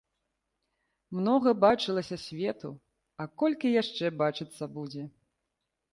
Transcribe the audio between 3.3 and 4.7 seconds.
колькі яшчэ бачыцца